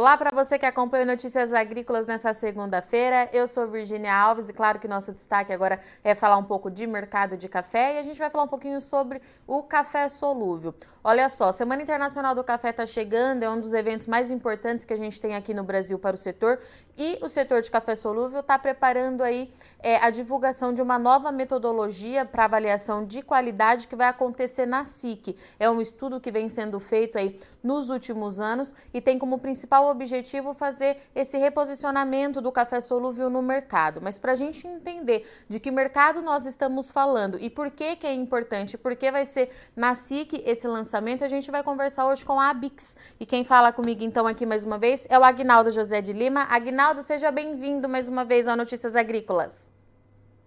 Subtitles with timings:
[0.00, 3.28] Olá para você que acompanha Notícias Agrícolas nessa segunda-feira.
[3.34, 6.86] Eu sou Virginia Alves e claro que nosso destaque agora é falar um pouco de
[6.86, 10.74] mercado de café e a gente vai falar um pouquinho sobre o café solúvel.
[11.04, 14.94] Olha só, Semana Internacional do Café está chegando, é um dos eventos mais importantes que
[14.94, 16.60] a gente tem aqui no Brasil para o setor
[16.96, 21.32] e o setor de café solúvel está preparando aí é, a divulgação de uma nova
[21.32, 25.36] metodologia para avaliação de qualidade que vai acontecer na SIC.
[25.58, 29.89] É um estudo que vem sendo feito aí nos últimos anos e tem como principal
[29.90, 34.00] objetivo fazer esse reposicionamento do café solúvel no mercado.
[34.02, 38.06] Mas para a gente entender de que mercado nós estamos falando e por que, que
[38.06, 42.24] é importante, por que vai ser na SIC esse lançamento, a gente vai conversar hoje
[42.24, 42.96] com a Abix.
[43.18, 46.46] E quem fala comigo então aqui mais uma vez é o Agnaldo José de Lima.
[46.50, 49.70] Agnaldo, seja bem-vindo mais uma vez ao Notícias Agrícolas.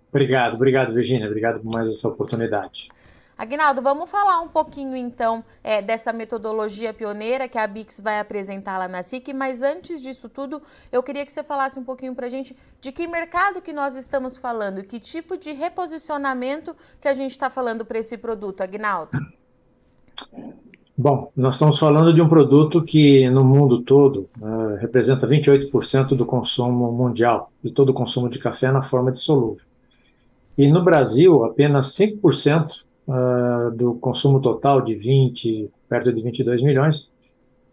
[0.10, 1.28] Obrigado, obrigado, Virginia.
[1.28, 2.90] Obrigado por mais essa oportunidade.
[3.38, 8.78] Agnaldo, vamos falar um pouquinho então é, dessa metodologia pioneira que a Bix vai apresentar
[8.78, 12.28] lá na SIC, mas antes disso tudo, eu queria que você falasse um pouquinho para
[12.28, 17.14] a gente de que mercado que nós estamos falando, que tipo de reposicionamento que a
[17.14, 19.12] gente está falando para esse produto, Agnaldo?
[20.96, 26.24] Bom, nós estamos falando de um produto que no mundo todo uh, representa 28% do
[26.24, 29.66] consumo mundial, de todo o consumo de café na forma de solúvel.
[30.56, 37.12] E no Brasil, apenas 5% uh, do consumo total de 20, perto de 22 milhões,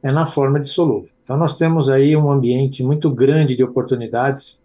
[0.03, 1.11] é na forma de solúvel.
[1.23, 4.59] Então, nós temos aí um ambiente muito grande de oportunidades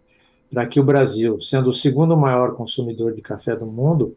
[0.50, 4.16] para que o Brasil, sendo o segundo maior consumidor de café do mundo,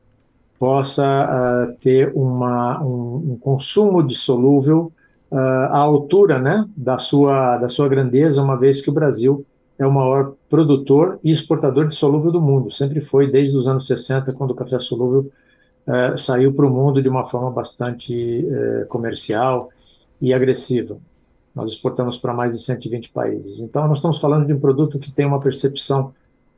[0.58, 4.92] possa uh, ter uma, um, um, consumo de solúvel
[5.31, 9.45] uh, à altura né, da, sua, da sua grandeza, uma vez que o Brasil
[9.77, 12.70] é o maior produtor e exportador de solúvel do mundo.
[12.70, 15.31] Sempre foi desde os anos 60, quando o café solúvel
[15.90, 19.70] é, saiu para o mundo de uma forma bastante é, comercial
[20.22, 20.98] e agressiva.
[21.56, 23.60] Nós exportamos para mais de 120 países.
[23.60, 26.14] Então, nós estamos falando de um produto que tem uma percepção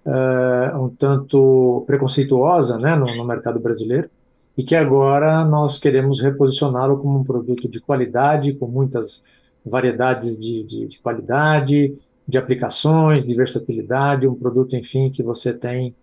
[0.06, 4.09] é, um tanto preconceituosa né, no, no mercado brasileiro
[4.58, 9.24] e que agora nós queremos reposicioná-lo como um produto de qualidade, com muitas
[9.66, 11.96] variedades de, de, de, qualidade,
[12.28, 15.96] de aplicações, de versatilidade, um produto, enfim, que você tem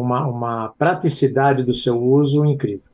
[0.00, 2.90] uma, uma praticidade do seu uso incrível.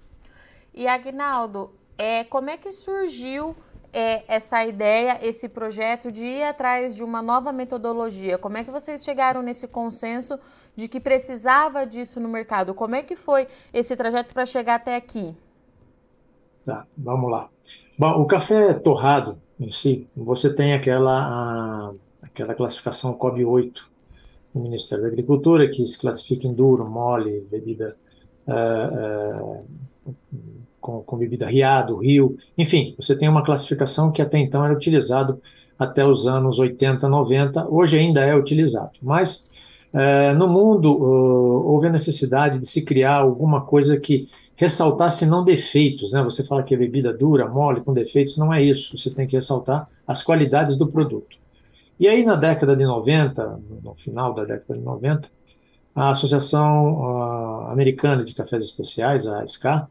[0.75, 3.55] E Agnaldo, é, como é que surgiu
[3.93, 8.39] é, essa ideia, esse projeto de ir atrás de uma nova metodologia?
[8.39, 10.39] Como é que vocês chegaram nesse consenso
[10.75, 12.73] de que precisava disso no mercado?
[12.73, 15.37] Como é que foi esse trajeto para chegar até aqui?
[16.65, 17.51] Tá, vamos lá.
[17.99, 21.93] Bom, o café torrado em si, você tem aquela, a,
[22.23, 23.92] aquela classificação COB 8,
[24.55, 27.97] do Ministério da Agricultura, que se classifica em duro, mole, bebida
[28.47, 29.61] uh,
[30.07, 30.15] uh,
[30.81, 35.41] com, com, bebida riado, rio, enfim, você tem uma classificação que até então era utilizado
[35.79, 39.47] até os anos 80, 90, hoje ainda é utilizado, mas
[39.95, 44.29] uh, no mundo houve a necessidade de se criar alguma coisa que
[44.63, 46.23] ressaltasse não defeitos, né?
[46.23, 48.97] Você fala que é bebida dura, mole, com defeitos, não é isso.
[48.97, 51.42] Você tem que ressaltar as qualidades do produto.
[52.03, 55.31] E aí, na década de 90, no final da década de 90,
[55.95, 59.89] a Associação uh, Americana de Cafés Especiais, a ASCA,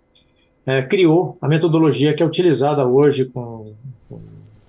[0.66, 3.76] é, criou a metodologia que é utilizada hoje com,
[4.10, 4.20] com,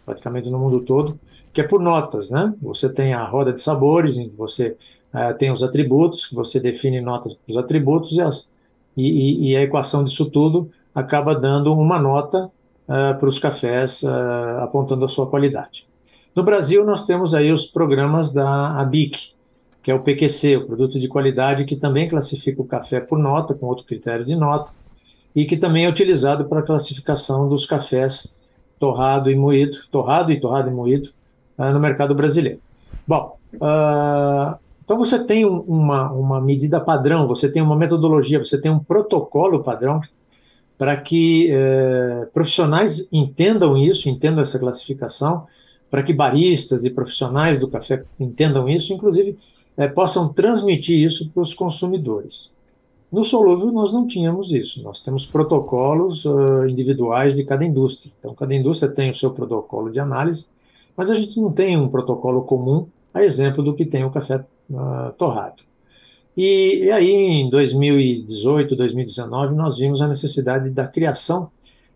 [0.07, 1.19] praticamente no mundo todo,
[1.53, 2.55] que é por notas, né?
[2.63, 4.77] Você tem a roda de sabores, em que você
[5.13, 8.49] uh, tem os atributos, você define notas para os atributos, e, as,
[8.97, 14.05] e, e, a equação disso tudo acaba dando uma nota uh, para os cafés,
[14.61, 15.91] apontando a sua qualidade.
[16.35, 19.33] No Brasil, nós temos aí os programas da ABIC,
[19.83, 23.55] que é o PQC, o produto de qualidade, que também classifica o café por nota,
[23.55, 24.73] com outro critério de nota,
[25.37, 28.35] e que também é utilizado para a classificação dos cafés
[28.79, 31.11] torrado e moído, torrado e torrado e moído
[31.59, 32.61] uh, no mercado brasileiro.
[33.07, 38.61] Bom, uh, então você tem um, uma, uma medida padrão, você tem uma metodologia, você
[38.61, 40.01] tem um protocolo padrão
[40.79, 45.47] para que uh, profissionais entendam isso, entendam essa classificação
[45.93, 49.37] para que baristas e profissionais do café entendam isso, inclusive
[49.77, 52.51] é, possam transmitir isso para os consumidores.
[53.13, 54.83] No solúvel, nós não tínhamos isso.
[54.83, 58.11] Nós temos protocolos uh, individuais de cada indústria.
[58.19, 60.47] Então, cada indústria tem o seu protocolo de análise,
[60.97, 64.43] mas a gente não tem um protocolo comum, a exemplo do que tem o café
[64.71, 65.63] uh, torrado.
[66.35, 71.51] E, e, aí, em 2018, 2019, nós vimos a necessidade da criação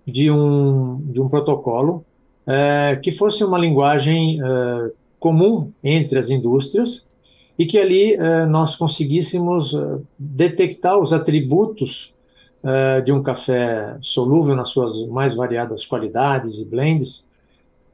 [0.07, 2.05] de um, de um protocolo
[2.47, 7.09] é, que fosse uma linguagem é, comum entre as indústrias
[7.59, 12.15] e que ali é, nós conseguíssemos é, detectar os atributos
[12.63, 17.25] é, de um café solúvel nas suas mais variadas qualidades e blends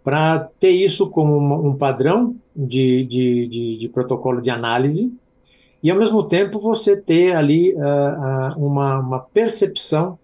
[0.02, 5.14] para ter isso como um padrão de, de, de, de, protocolo de análise
[5.82, 10.18] e, ao mesmo tempo, você ter ali uh, uma, uma, percepção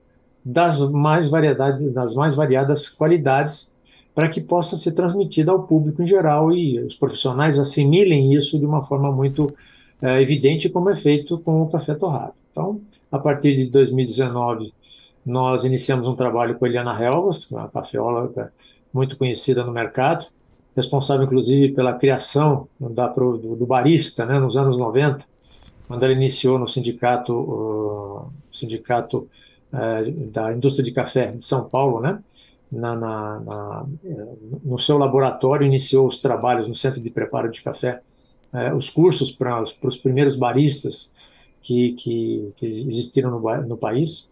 [0.44, 3.72] das mais variedades, das mais variadas qualidades
[4.18, 8.66] para que possa ser transmitida ao público em geral e os profissionais assimilem isso de
[8.66, 9.44] uma forma muito
[10.02, 12.34] uh, evidente, como é feito com o café torrado.
[12.50, 12.80] Então,
[13.12, 14.74] a partir de 2019,
[15.24, 18.52] nós iniciamos um trabalho com a Eliana Helvas, uma cafeóloga
[18.92, 20.26] muito conhecida no mercado,
[20.74, 25.24] responsável inclusive pela criação da, do, do, barista né, nos anos 90,
[25.86, 29.28] quando ela iniciou no sindicato, sindicato
[29.72, 32.18] uh, da indústria de café de São Paulo, né,
[32.70, 33.86] na, na, na,
[34.64, 38.00] no seu laboratório, iniciou os trabalhos no Centro de Preparo de Café,
[38.52, 41.10] uh, os cursos para os primeiros baristas
[41.62, 44.28] que, que, que existiram no, no, país.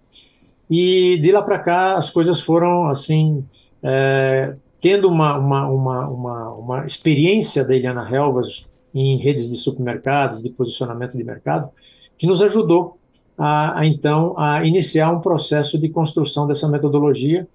[0.71, 3.45] E de lá para cá as coisas foram assim
[3.83, 10.43] é, tendo uma, uma, uma, uma, uma experiência da Eliana Helvas em redes de supermercados,
[10.43, 11.71] de posicionamento de mercado,
[12.17, 12.99] que nos ajudou
[13.37, 17.47] a, a, então a iniciar um processo de construção dessa metodologia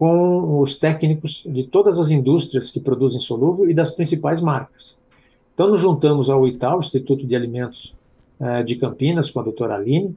[0.00, 4.98] com os técnicos de todas as indústrias que produzem solúvel e das principais marcas.
[5.52, 7.94] Então, nos juntamos ao ITAL, Instituto de Alimentos
[8.40, 10.16] eh, de Campinas, com a doutora Aline,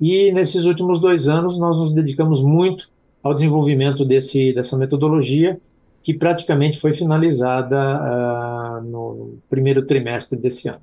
[0.00, 2.88] e nesses últimos dois anos nós nos dedicamos muito
[3.24, 5.60] ao desenvolvimento desse, dessa metodologia,
[6.00, 10.82] que praticamente foi finalizada uh, no primeiro trimestre desse ano.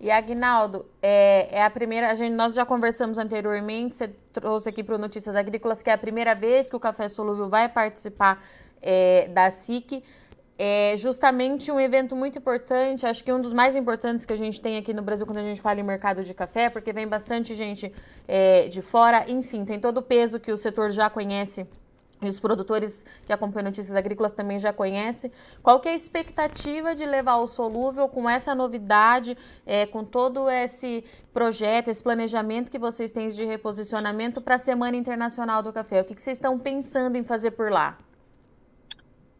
[0.00, 2.10] E Agnaldo, é, é, a primeira.
[2.10, 5.92] A gente, nós já conversamos anteriormente, você trouxe aqui para o Notícias Agrícolas que é
[5.92, 8.44] a primeira vez que o Café Solúvel vai participar
[8.80, 10.02] é, da SIC
[10.58, 14.60] é justamente um evento muito importante, acho que um dos mais importantes que a gente
[14.60, 17.54] tem aqui no Brasil quando a gente fala em mercado de café, porque vem bastante
[17.54, 17.92] gente
[18.26, 21.64] é, de fora, enfim, tem todo o peso que o setor já conhece
[22.20, 25.30] e os produtores que acompanham notícias agrícolas também já conhecem.
[25.62, 30.48] Qual que é a expectativa de levar o solúvel com essa novidade, é, com todo
[30.50, 36.00] esse projeto, esse planejamento que vocês têm de reposicionamento para a Semana Internacional do Café?
[36.00, 37.96] O que, que vocês estão pensando em fazer por lá?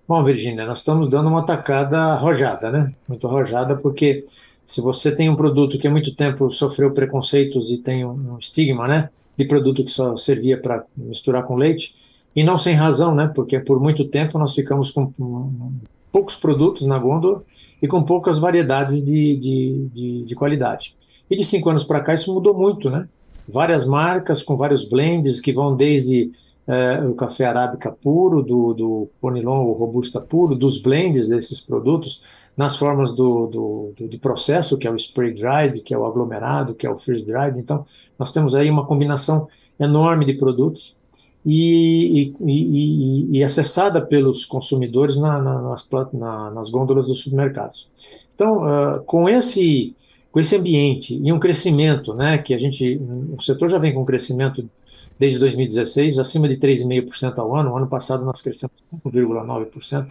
[0.06, 2.94] Bom, Virginia, nós estamos dando uma tacada arrojada, né?
[3.06, 4.24] Muito arrojada, porque
[4.64, 8.88] se você tem um produto que há muito tempo sofreu preconceitos e tem um estigma,
[8.88, 9.10] né?
[9.36, 11.94] De produto que só servia para misturar com leite,
[12.38, 13.26] e não sem razão, né?
[13.34, 15.12] Porque por muito tempo nós ficamos com
[16.12, 17.42] poucos produtos na gôndola
[17.82, 20.94] e com poucas variedades de, de, de, de qualidade.
[21.28, 23.08] E de cinco anos para cá isso mudou muito, né?
[23.48, 26.30] Várias marcas com vários blends que vão desde
[26.64, 32.22] é, o café arábica puro, do, do Conilon ou Robusta puro, dos blends desses produtos,
[32.56, 36.06] nas formas do, do, do, de processo, que é o spray dried, que é o
[36.06, 37.58] aglomerado, que é o freeze dried.
[37.58, 37.84] Então,
[38.16, 39.48] nós temos aí uma combinação
[39.80, 40.96] enorme de produtos
[41.50, 47.88] e, e, e, e acessada pelos consumidores na, na, nas, na, nas gôndolas dos supermercados.
[48.34, 49.94] Então, uh, com esse
[50.30, 53.00] com esse ambiente e um crescimento, né, que a gente,
[53.34, 54.68] o setor já vem com um crescimento
[55.18, 57.72] desde 2016, acima de 3,5% ao ano.
[57.72, 60.06] O ano passado nós crescemos 5,9%.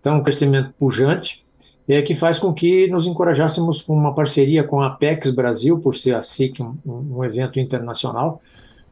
[0.00, 1.44] Então, um crescimento pujante,
[1.86, 5.94] é, que faz com que nos encorajássemos com uma parceria com a Apex Brasil, por
[5.94, 8.40] ser a SIC um, um evento internacional,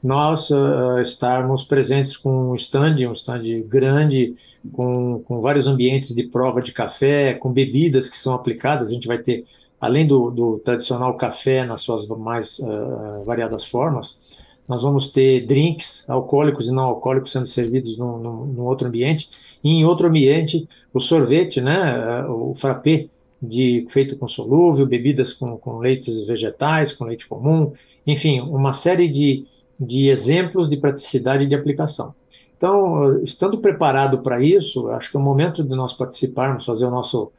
[0.03, 4.35] nós uh, estarmos presentes com um stand, um stand grande,
[4.73, 8.89] com, com vários ambientes de prova de café, com bebidas que são aplicadas.
[8.89, 9.45] A gente vai ter,
[9.81, 14.19] além do, do tradicional café nas suas mais uh, variadas formas,
[14.67, 19.29] nós vamos ter drinks alcoólicos e não alcoólicos sendo servidos num, num, num outro ambiente,
[19.65, 23.09] e em outro ambiente o sorvete, né, o frappé
[23.43, 27.73] de, feito com solúvel, bebidas com, com leites vegetais, com leite comum,
[28.07, 29.45] enfim, uma série de,
[29.81, 32.15] de exemplos de praticidade de aplicação.
[32.57, 36.91] Então, estando preparado para isso, acho que é o momento de nós participarmos, fazer o
[36.91, 37.33] nosso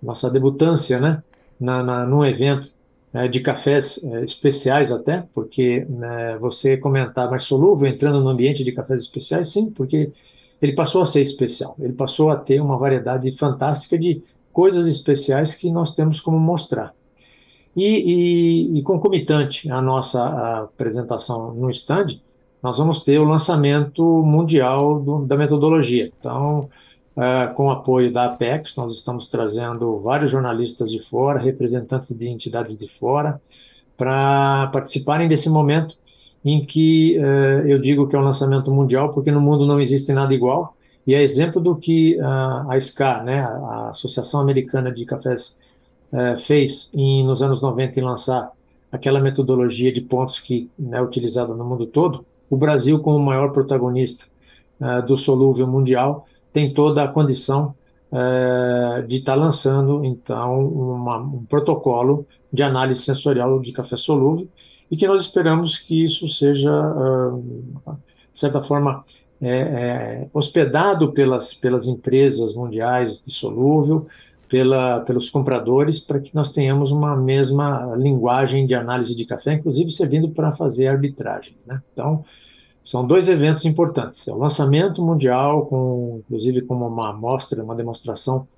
[0.00, 1.20] nossa debutância, né,
[1.58, 2.70] na, na, num evento
[3.12, 8.62] né, de cafés é, especiais até, porque né, você comentar mais solúvel entrando no ambiente
[8.62, 10.12] de cafés especiais, sim, porque
[10.62, 15.54] ele passou a ser especial, ele passou a ter uma variedade fantástica de coisas especiais
[15.54, 16.94] que nós temos como mostrar.
[17.78, 22.20] E, e, e concomitante à nossa apresentação no stand,
[22.60, 26.10] nós vamos ter o lançamento mundial do, da metodologia.
[26.18, 26.68] Então,
[27.18, 32.28] Uh, com o apoio da Apex, nós estamos trazendo vários jornalistas de fora, representantes de
[32.28, 33.40] entidades de fora,
[33.96, 35.96] para participarem desse momento
[36.44, 40.12] em que uh, eu digo que é um lançamento mundial, porque no mundo não existe
[40.12, 45.04] nada igual, e é exemplo do que uh, a SCA, né, a Associação Americana de
[45.04, 45.58] Cafés,
[46.46, 48.50] fez em, nos anos 90 em lançar
[48.90, 53.52] aquela metodologia de pontos que é né, utilizada no mundo todo, o Brasil, como maior
[53.52, 54.24] protagonista
[55.06, 57.74] do solúvel mundial, tem toda a condição
[58.10, 64.48] é, de estar tá lançando, então, uma, um protocolo de análise sensorial de café solúvel
[64.90, 67.42] e que nós esperamos que isso seja, uh,
[68.32, 69.04] de certa forma,
[69.40, 74.06] é, é, hospedado pelas, pelas empresas mundiais de solúvel,
[74.48, 79.90] pela, pelos compradores, para que nós tenhamos uma mesma linguagem de análise de café, inclusive
[79.90, 81.66] servindo para fazer arbitragens.
[81.66, 81.82] Né?
[81.92, 82.24] Então,
[82.82, 84.26] são dois eventos importantes.
[84.26, 88.48] É o lançamento mundial, com, inclusive como uma amostra, uma demonstração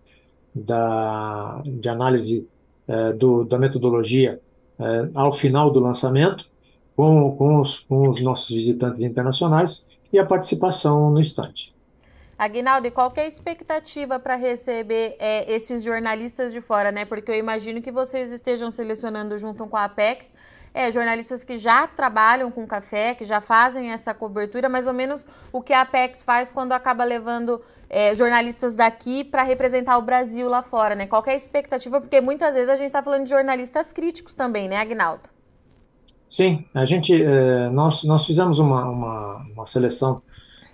[0.54, 2.48] da, de análise
[2.86, 4.40] é, do, da metodologia
[4.78, 6.48] é, ao final do lançamento,
[6.96, 11.74] com, com, os, com os nossos visitantes internacionais e a participação no estande.
[12.40, 17.04] Aguinaldo, qual é a expectativa para receber é, esses jornalistas de fora, né?
[17.04, 20.34] Porque eu imagino que vocês estejam selecionando junto com a Apex
[20.72, 25.26] é, jornalistas que já trabalham com café, que já fazem essa cobertura, mais ou menos
[25.52, 30.48] o que a Apex faz quando acaba levando é, jornalistas daqui para representar o Brasil
[30.48, 31.06] lá fora, né?
[31.06, 32.00] Qual é a expectativa?
[32.00, 35.28] Porque muitas vezes a gente está falando de jornalistas críticos também, né, Agnaldo?
[36.30, 40.22] Sim, a gente, é, nós, nós fizemos uma, uma, uma, seleção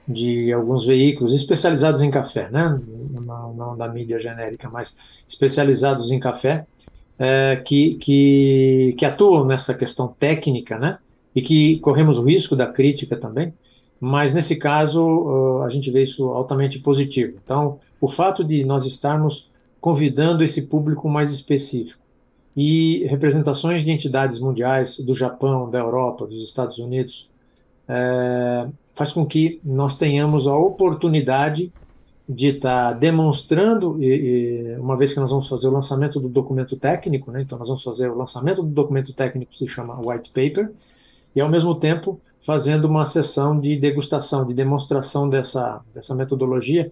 [0.09, 2.81] de alguns veículos especializados em café, né?
[3.11, 4.97] Não, não da mídia genérica, mas
[5.27, 6.67] especializados em café,
[7.19, 10.99] é, que, que, que atuam nessa questão técnica, né?
[11.35, 13.53] E que corremos o risco da crítica também,
[14.01, 17.39] mas nesse caso a gente vê isso altamente positivo.
[17.43, 22.03] Então, o fato de nós estarmos convidando esse público mais específico
[22.57, 27.29] e representações de entidades mundiais do Japão, da Europa, dos Estados Unidos,
[27.87, 31.73] é, faz com que nós tenhamos a oportunidade
[32.29, 36.29] de estar tá demonstrando, e, e, uma vez que nós vamos fazer o lançamento do
[36.29, 40.01] documento técnico, né, então nós vamos fazer o lançamento do documento técnico que se chama
[40.01, 40.73] White Paper,
[41.37, 46.91] e ao mesmo tempo fazendo uma sessão de degustação, de demonstração dessa, dessa metodologia.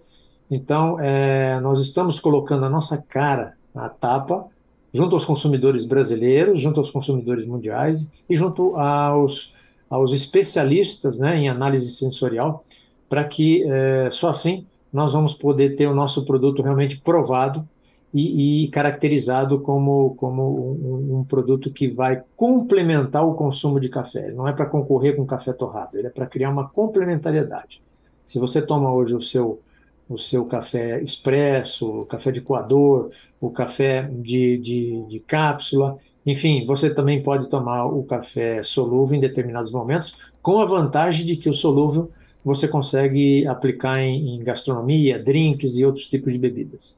[0.51, 4.45] Então, é, nós estamos colocando a nossa cara na tapa,
[4.93, 9.53] junto aos consumidores brasileiros, junto aos consumidores mundiais e junto aos,
[9.89, 12.63] aos especialistas né, em análise sensorial,
[13.07, 17.67] para que é, só assim nós vamos poder ter o nosso produto realmente provado
[18.13, 24.27] e, e caracterizado como, como um, um, produto que vai complementar o consumo de café.
[24.27, 27.81] Ele não é para concorrer com café torrado, ele é para criar uma complementariedade.
[28.23, 29.59] Se você toma hoje o seu,
[30.07, 36.65] o seu café expresso, o café de coador, o café de, de, de cápsula, enfim,
[36.65, 41.49] você também pode tomar o café solúvel em determinados momentos, com a vantagem de que
[41.49, 42.11] o solúvel
[42.43, 46.95] você consegue aplicar em, em gastronomia, drinks e outros tipos de bebidas.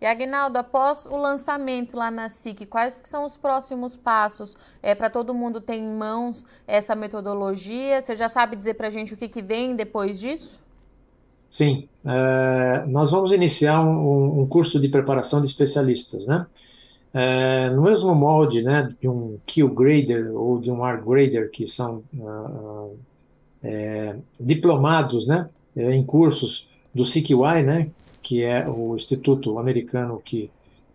[0.00, 5.10] E Agnaldo, após o lançamento lá na SIC, quais são os próximos passos é, para
[5.10, 8.00] todo mundo ter em mãos essa metodologia?
[8.00, 10.58] Você já sabe dizer para a gente o que, que vem depois disso?
[11.50, 16.46] Sim, é, nós vamos iniciar um, um, curso de preparação de especialistas, né?
[17.12, 21.66] É, no mesmo molde, né, de um Q Grader ou de um R Grader, que
[21.66, 22.96] são uh,
[23.60, 27.90] é, diplomados né, é, em cursos do CQI, né,
[28.22, 30.52] que é o instituto americano que,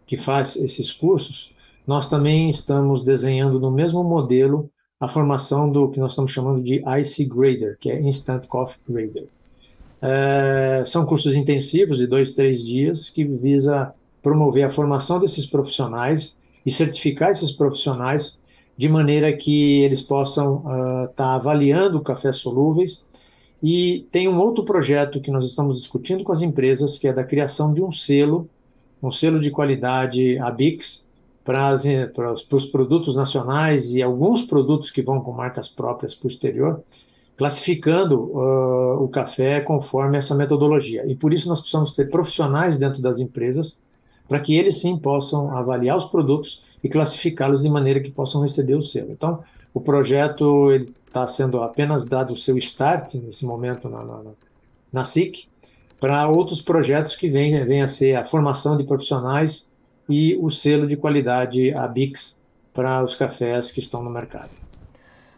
[0.07, 1.51] que faz esses cursos,
[1.85, 4.69] nós também estamos desenhando no mesmo modelo
[5.01, 9.27] a formação do que nós estamos chamando de IC Grader, que é Instant Coffee Grader.
[10.01, 16.39] É, são cursos intensivos de dois, três dias que visa promover a formação desses profissionais
[16.65, 18.39] e certificar esses profissionais
[18.77, 23.05] de maneira que eles possam estar uh, tá avaliando cafés solúveis.
[23.63, 27.23] E tem um outro projeto que nós estamos discutindo com as empresas, que é da
[27.23, 28.49] criação de um selo,
[29.01, 31.05] um selo de qualidade ABIX,
[31.45, 31.77] para,
[32.13, 36.83] para os produtos nacionais e alguns produtos que vão com marcas próprias para o exterior,
[37.37, 41.05] classificando uh, o café conforme essa metodologia.
[41.05, 43.79] E por isso nós precisamos ter profissionais dentro das empresas
[44.27, 48.75] para que eles sim possam avaliar os produtos e classificá-los de maneira que possam receber
[48.75, 49.11] o selo.
[49.11, 50.71] Então, o projeto
[51.05, 54.21] está sendo apenas dado o seu start nesse momento na, na,
[54.91, 55.47] na SIC,
[55.99, 59.69] para outros projetos que venham a ser a formação de profissionais
[60.09, 62.37] e o selo de qualidade ABIX
[62.73, 64.51] para os cafés que estão no mercado.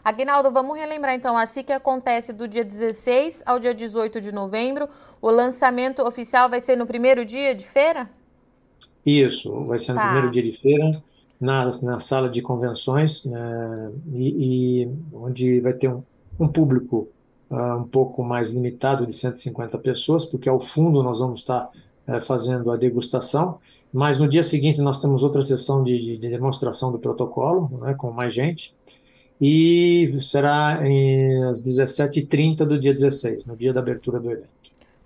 [0.07, 4.87] Aguinaldo, vamos relembrar então, a SIC acontece do dia 16 ao dia 18 de novembro.
[5.21, 8.09] O lançamento oficial vai ser no primeiro dia de feira?
[9.05, 10.05] Isso, vai ser no tá.
[10.05, 11.03] primeiro dia de feira,
[11.41, 16.01] na, na sala de convenções, né, e, e, onde vai ter um,
[16.39, 17.09] um público
[17.51, 21.69] uh, um pouco mais limitado de 150 pessoas, porque ao fundo nós vamos estar
[22.07, 23.59] uh, fazendo a degustação,
[23.91, 28.09] mas no dia seguinte nós temos outra sessão de, de demonstração do protocolo, né, com
[28.09, 28.73] mais gente,
[29.39, 34.57] e será em, às 17h30 do dia 16, no dia da abertura do evento.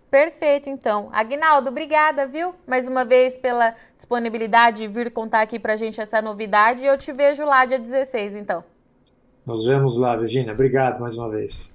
[0.10, 1.10] Perfeito, então.
[1.14, 2.54] Agnaldo, obrigada, viu?
[2.68, 6.84] Mais uma vez pela disponibilidade de vir contar aqui pra gente essa novidade.
[6.84, 8.64] Eu te vejo lá dia 16, então.
[9.46, 10.52] Nos vemos lá, Virginia.
[10.52, 11.74] Obrigado mais uma vez.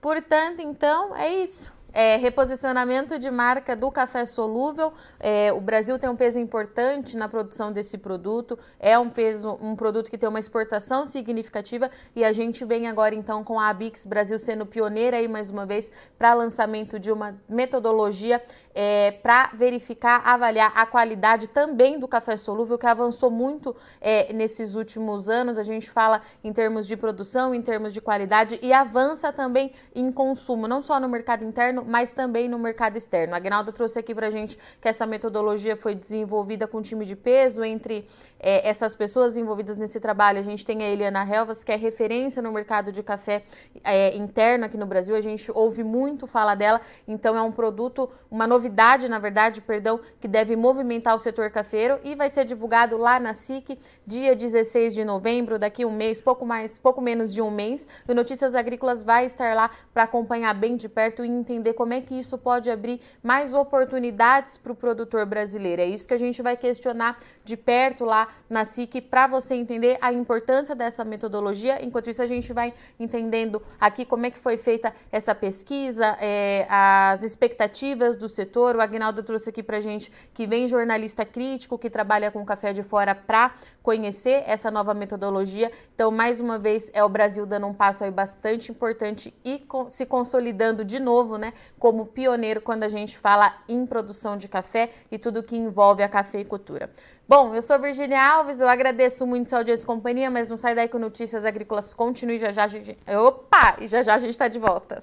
[0.00, 1.72] Portanto, então, é isso.
[1.94, 4.92] É, reposicionamento de marca do café solúvel.
[5.20, 8.58] É, o Brasil tem um peso importante na produção desse produto.
[8.80, 13.14] É um peso, um produto que tem uma exportação significativa e a gente vem agora
[13.14, 17.36] então com a Abix Brasil sendo pioneira aí mais uma vez para lançamento de uma
[17.48, 18.42] metodologia
[18.74, 24.74] é, para verificar, avaliar a qualidade também do café solúvel, que avançou muito é, nesses
[24.74, 25.56] últimos anos.
[25.56, 30.10] A gente fala em termos de produção, em termos de qualidade e avança também em
[30.10, 33.34] consumo, não só no mercado interno, mas também no mercado externo.
[33.34, 37.62] A Agnalda trouxe aqui para gente que essa metodologia foi desenvolvida com time de peso
[37.62, 38.08] entre
[38.40, 40.40] é, essas pessoas envolvidas nesse trabalho.
[40.40, 43.44] A gente tem a Eliana Helvas, que é referência no mercado de café
[43.84, 45.14] é, interno aqui no Brasil.
[45.14, 49.60] A gente ouve muito falar dela, então é um produto, uma novidade novidade, na verdade,
[49.60, 54.34] perdão, que deve movimentar o setor cafeiro e vai ser divulgado lá na SIC, dia
[54.34, 57.86] 16 de novembro, daqui um mês, pouco mais, pouco menos de um mês.
[58.08, 62.00] O Notícias Agrícolas vai estar lá para acompanhar bem de perto e entender como é
[62.00, 65.82] que isso pode abrir mais oportunidades para o produtor brasileiro.
[65.82, 69.98] É isso que a gente vai questionar de perto lá na SIC para você entender
[70.00, 71.84] a importância dessa metodologia.
[71.84, 76.66] Enquanto isso, a gente vai entendendo aqui como é que foi feita essa pesquisa, é,
[76.70, 78.76] as expectativas do setor setor.
[78.76, 82.84] O Agnaldo trouxe aqui para gente que vem jornalista crítico que trabalha com café de
[82.84, 85.72] fora para conhecer essa nova metodologia.
[85.94, 90.06] Então, mais uma vez, é o Brasil dando um passo aí bastante importante e se
[90.06, 95.18] consolidando de novo, né, como pioneiro quando a gente fala em produção de café e
[95.18, 96.90] tudo que envolve a cafeicultura.
[97.26, 100.74] Bom, eu sou Virginia Alves, eu agradeço muito sua audiência e companhia, mas não sai
[100.74, 102.98] daí com Notícias Agrícolas continue já já gente...
[103.08, 103.76] Opa!
[103.80, 105.02] E já já a gente está de volta